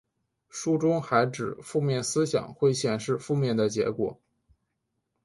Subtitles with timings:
[0.49, 4.19] 书中还指负面思想会显示负面的结果。